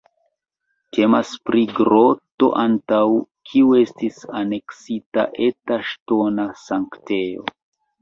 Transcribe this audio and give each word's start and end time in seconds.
Temas 0.97 1.33
pri 1.49 1.61
groto 1.81 2.49
antaŭ 2.63 3.03
kiu 3.51 3.77
estis 3.83 4.19
aneksita 4.43 5.29
eta 5.53 5.81
ŝtona 5.95 6.51
sanktejo. 6.67 7.51